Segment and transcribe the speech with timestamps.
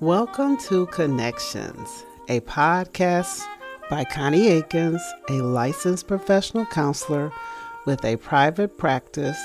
[0.00, 3.42] Welcome to Connections, a podcast
[3.88, 7.32] by Connie Aikens, a licensed professional counselor
[7.86, 9.40] with a private practice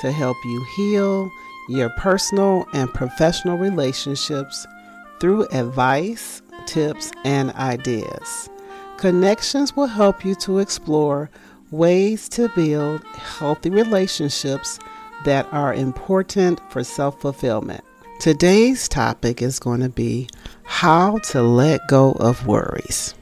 [0.00, 1.30] to help you heal
[1.68, 4.66] your personal and professional relationships
[5.20, 8.48] through advice, tips, and ideas.
[8.96, 11.30] Connections will help you to explore
[11.70, 14.78] ways to build healthy relationships
[15.24, 17.84] that are important for self fulfillment.
[18.20, 20.28] Today's topic is going to be
[20.64, 23.14] how to let go of worries.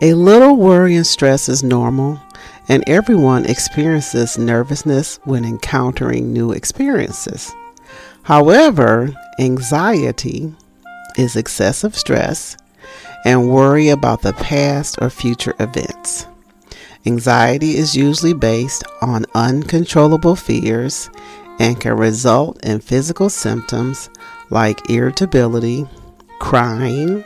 [0.00, 2.20] A little worry and stress is normal,
[2.68, 7.52] and everyone experiences nervousness when encountering new experiences.
[8.22, 10.54] However, anxiety
[11.18, 12.56] is excessive stress
[13.24, 16.28] and worry about the past or future events.
[17.04, 21.10] Anxiety is usually based on uncontrollable fears
[21.58, 24.10] and can result in physical symptoms
[24.50, 25.86] like irritability,
[26.38, 27.24] crying,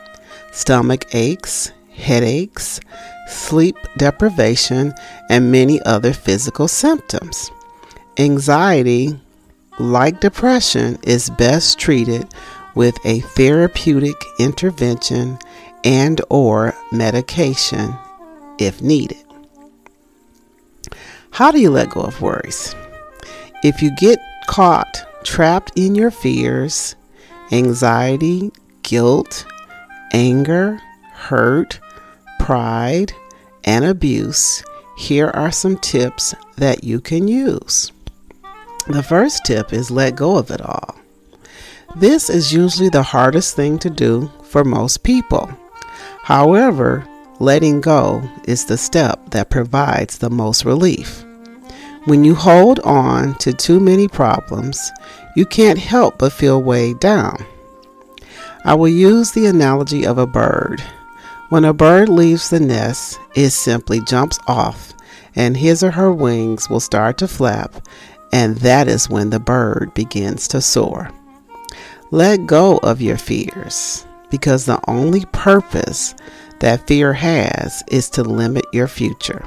[0.53, 2.81] stomach aches, headaches,
[3.29, 4.93] sleep deprivation,
[5.31, 7.51] and many other physical symptoms.
[8.19, 9.19] Anxiety,
[9.79, 12.27] like depression, is best treated
[12.75, 15.39] with a therapeutic intervention
[15.85, 17.95] and or medication
[18.59, 19.23] if needed.
[21.31, 22.75] How do you let go of worries?
[23.63, 26.95] If you get caught trapped in your fears,
[27.51, 29.47] anxiety, guilt,
[30.13, 30.81] anger,
[31.13, 31.81] hurt,
[32.39, 33.13] pride,
[33.65, 34.63] and abuse,
[34.97, 37.93] here are some tips that you can use.
[38.87, 40.95] The first tip is let go of it all.
[41.97, 45.51] This is usually the hardest thing to do for most people.
[46.23, 47.07] However,
[47.41, 51.26] letting go is the step that provides the most relief.
[52.07, 54.93] When you hold on to too many problems,
[55.35, 57.45] you can't help but feel weighed down.
[58.65, 60.81] I will use the analogy of a bird.
[61.49, 64.95] When a bird leaves the nest, it simply jumps off,
[65.35, 67.75] and his or her wings will start to flap,
[68.33, 71.11] and that is when the bird begins to soar.
[72.13, 76.15] Let go of your fears, because the only purpose
[76.61, 79.45] that fear has is to limit your future.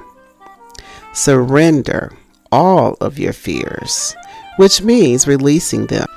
[1.14, 2.12] Surrender
[2.52, 4.16] all of your fears,
[4.58, 6.08] which means releasing them.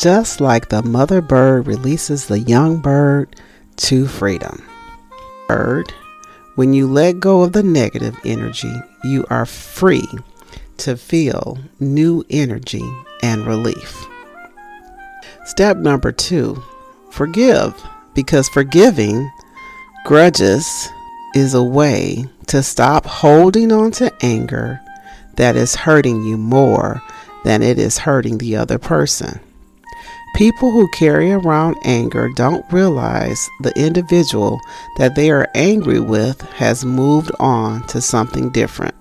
[0.00, 3.36] Just like the mother bird releases the young bird
[3.76, 4.62] to freedom.
[5.46, 5.92] Bird,
[6.56, 8.72] when you let go of the negative energy,
[9.04, 10.08] you are free
[10.78, 12.82] to feel new energy
[13.22, 14.06] and relief.
[15.44, 16.62] Step number two
[17.10, 17.74] forgive,
[18.14, 19.30] because forgiving
[20.04, 20.88] grudges
[21.34, 24.80] is a way to stop holding on to anger
[25.36, 27.02] that is hurting you more
[27.44, 29.40] than it is hurting the other person.
[30.34, 34.58] People who carry around anger don't realize the individual
[34.98, 38.94] that they are angry with has moved on to something different.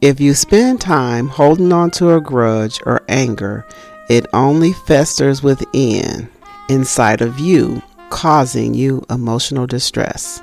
[0.00, 3.64] If you spend time holding on to a grudge or anger,
[4.08, 6.28] it only festers within,
[6.68, 7.80] inside of you,
[8.10, 10.42] causing you emotional distress.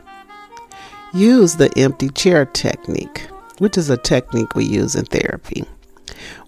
[1.14, 3.28] Use the empty chair technique
[3.60, 5.64] which is a technique we use in therapy,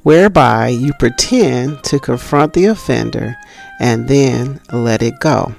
[0.03, 3.35] whereby you pretend to confront the offender
[3.79, 5.53] and then let it go.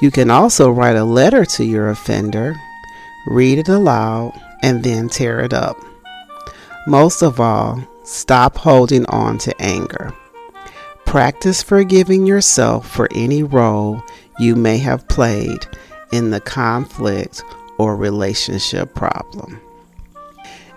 [0.00, 2.56] You can also write a letter to your offender,
[3.28, 4.32] read it aloud,
[4.62, 5.76] and then tear it up.
[6.86, 10.12] Most of all, stop holding on to anger.
[11.04, 14.02] Practice forgiving yourself for any role
[14.38, 15.66] you may have played
[16.10, 17.44] in the conflict
[17.78, 19.60] or relationship problem.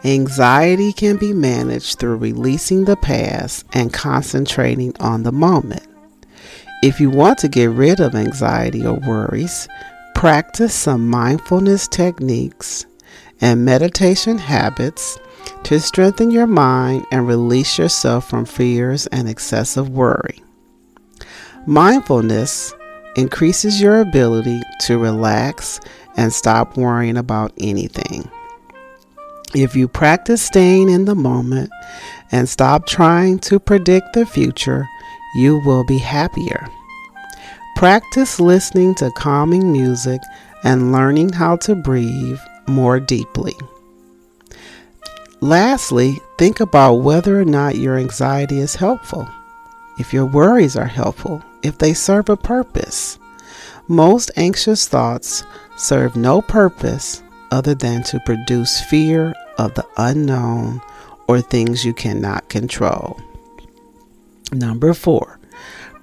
[0.06, 5.82] Anxiety can be managed through releasing the past and concentrating on the moment.
[6.84, 9.68] If you want to get rid of anxiety or worries,
[10.14, 12.86] practice some mindfulness techniques
[13.42, 15.18] and meditation habits
[15.64, 20.44] to strengthen your mind and release yourself from fears and excessive worry.
[21.66, 22.76] Mindfulness
[23.16, 25.80] increases your ability to relax
[26.16, 28.30] and stop worrying about anything.
[29.56, 31.70] If you practice staying in the moment
[32.30, 34.86] and stop trying to predict the future,
[35.38, 36.68] you will be happier.
[37.78, 40.20] Practice listening to calming music
[40.66, 43.54] and learning how to breathe more deeply.
[45.40, 49.26] Lastly, think about whether or not your anxiety is helpful.
[49.98, 53.18] If your worries are helpful, if they serve a purpose.
[53.88, 55.46] Most anxious thoughts
[55.78, 60.82] serve no purpose other than to produce fear of the unknown
[61.28, 63.20] or things you cannot control.
[64.52, 65.40] Number four,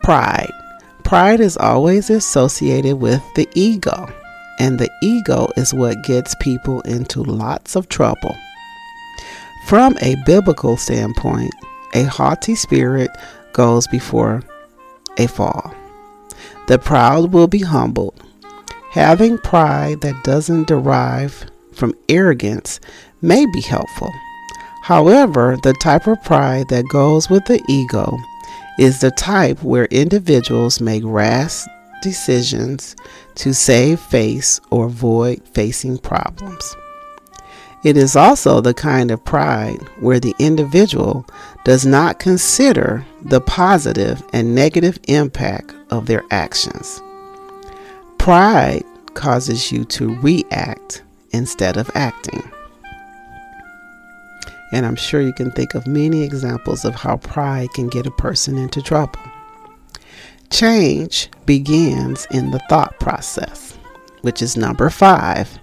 [0.03, 0.53] pride.
[1.05, 4.11] Pride is always associated with the ego,
[4.59, 8.37] and the ego is what gets people into lots of trouble.
[9.67, 11.55] From a biblical standpoint,
[11.95, 13.11] a haughty spirit
[13.53, 14.43] goes before
[15.19, 15.75] a fall.
[16.69, 18.23] The proud will be humbled.
[18.93, 22.81] Having pride that doesn't derive from arrogance
[23.23, 24.13] may be helpful.
[24.83, 28.19] However, the type of pride that goes with the ego
[28.79, 31.63] is the type where individuals make rash
[32.03, 32.97] decisions
[33.37, 36.77] to save face or avoid facing problems.
[37.85, 41.27] It is also the kind of pride where the individual
[41.65, 47.01] does not consider the positive and negative impact of their actions.
[48.19, 48.85] Pride
[49.15, 51.03] causes you to react
[51.33, 52.43] instead of acting.
[54.73, 58.11] And I'm sure you can think of many examples of how pride can get a
[58.11, 59.21] person into trouble.
[60.51, 63.79] Change begins in the thought process,
[64.23, 65.59] which is number five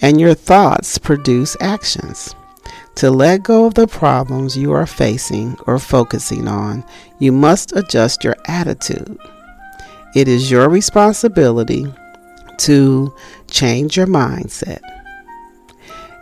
[0.00, 2.34] and your thoughts produce actions.
[2.96, 6.84] To let go of the problems you are facing or focusing on,
[7.18, 9.18] you must adjust your attitude.
[10.14, 11.92] It is your responsibility
[12.58, 13.14] to
[13.50, 14.80] change your mindset.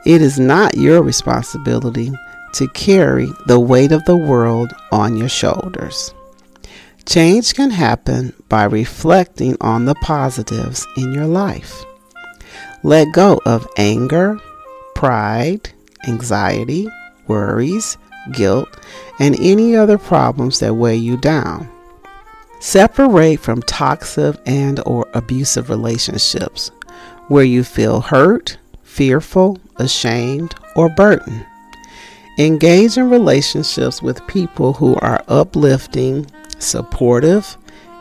[0.05, 2.13] It is not your responsibility
[2.55, 6.13] to carry the weight of the world on your shoulders.
[7.07, 11.85] Change can happen by reflecting on the positives in your life.
[12.83, 14.41] Let go of anger,
[14.95, 15.71] pride,
[16.07, 16.89] anxiety,
[17.29, 17.97] worries,
[18.33, 18.69] guilt,
[19.19, 21.69] and any other problems that weigh you down.
[22.61, 26.71] Separate from toxic and or abusive relationships
[27.29, 28.59] where you feel hurt,
[28.93, 31.47] fearful, ashamed, or burdened.
[32.39, 36.27] Engage in relationships with people who are uplifting,
[36.59, 37.57] supportive,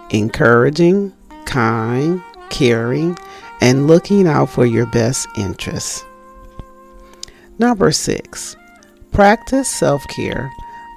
[0.09, 1.13] encouraging,
[1.45, 3.17] kind, caring,
[3.61, 6.03] and looking out for your best interests.
[7.57, 8.55] Number six,
[9.11, 10.51] practice self care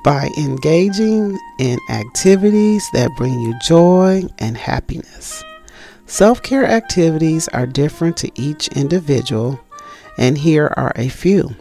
[0.04, 5.42] by engaging in activities that bring you joy and happiness.
[6.06, 9.58] Self care activities are different to each individual,
[10.18, 11.54] and here are a few.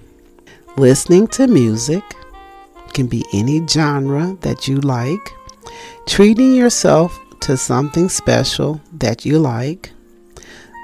[0.78, 2.04] Listening to music
[2.94, 5.34] can be any genre that you like,
[6.08, 9.92] treating yourself to something special that you like,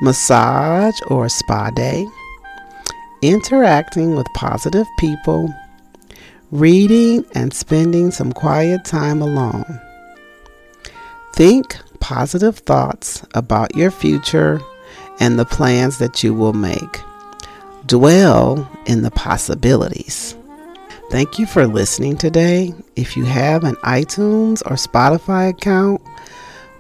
[0.02, 2.06] massage or spa day,
[3.22, 5.54] interacting with positive people,
[6.52, 9.80] reading and spending some quiet time alone.
[11.34, 14.60] Think positive thoughts about your future
[15.20, 17.02] and the plans that you will make.
[17.90, 20.38] Dwell in the possibilities.
[21.10, 22.76] Thank you for listening today.
[22.96, 26.04] If you have an iTunes or Spotify account,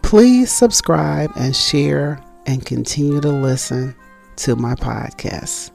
[0.03, 3.95] please subscribe and share and continue to listen
[4.35, 5.71] to my podcast.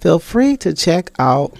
[0.00, 1.52] Feel free to check out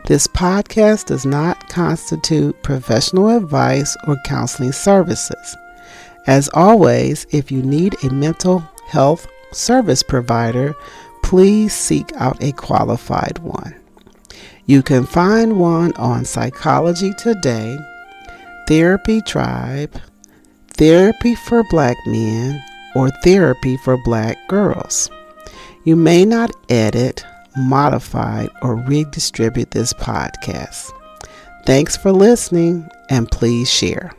[0.07, 5.55] This podcast does not constitute professional advice or counseling services.
[6.27, 10.75] As always, if you need a mental health service provider,
[11.23, 13.73] please seek out a qualified one.
[14.65, 17.77] You can find one on Psychology Today,
[18.67, 19.97] Therapy Tribe,
[20.81, 22.59] Therapy for Black Men,
[22.95, 25.11] or Therapy for Black Girls.
[25.83, 27.23] You may not edit,
[27.55, 30.91] modify, or redistribute this podcast.
[31.67, 34.11] Thanks for listening and please share.